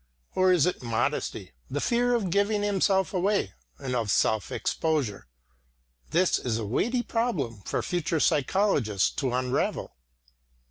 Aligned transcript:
Or 0.33 0.51
is 0.51 0.65
it 0.65 0.81
modesty, 0.81 1.51
the 1.69 1.79
fear 1.79 2.15
of 2.15 2.31
giving 2.31 2.63
himself 2.63 3.13
away, 3.13 3.53
and 3.77 3.95
of 3.95 4.09
self 4.09 4.51
exposure? 4.51 5.27
This 6.09 6.39
is 6.39 6.57
a 6.57 6.65
weighty 6.65 7.03
problem 7.03 7.61
for 7.67 7.83
future 7.83 8.19
psychologists 8.19 9.11
to 9.11 9.31
unravel. 9.31 9.95